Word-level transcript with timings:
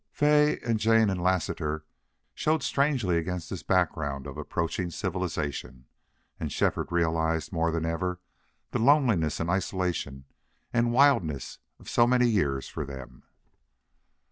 Fay 0.11 0.57
and 0.61 0.79
Jane 0.79 1.11
and 1.11 1.21
Lassiter 1.21 1.85
showed 2.33 2.63
strangely 2.63 3.17
against 3.19 3.51
this 3.51 3.61
background 3.61 4.25
of 4.25 4.35
approaching 4.35 4.89
civilization. 4.89 5.85
And 6.39 6.51
Shefford 6.51 6.91
realized 6.91 7.53
more 7.53 7.69
than 7.69 7.85
ever 7.85 8.19
the 8.71 8.79
loneliness 8.79 9.39
and 9.39 9.47
isolation 9.51 10.25
and 10.73 10.91
wildness 10.91 11.59
of 11.79 11.87
so 11.87 12.07
many 12.07 12.27
years 12.27 12.67
for 12.67 12.83
them. 12.83 13.21